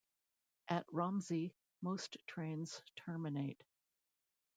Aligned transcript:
At 0.67 0.87
Romsey 0.91 1.53
most 1.83 2.17
trains 2.25 2.81
terminate. 2.95 3.63